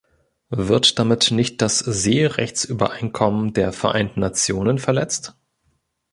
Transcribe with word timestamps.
Wird 0.49 0.97
damit 0.97 1.29
nicht 1.29 1.61
das 1.61 1.77
Seerechtsübereinkommen 1.77 3.53
der 3.53 3.71
Vereinten 3.71 4.21
Nationen 4.21 4.79
verletzt? 4.79 5.35